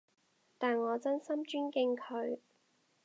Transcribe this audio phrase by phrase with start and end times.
[0.57, 2.39] 但我真心尊敬佢